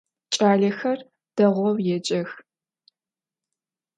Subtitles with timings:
[0.33, 0.99] Ç'alexer
[1.35, 2.29] değou yêcex.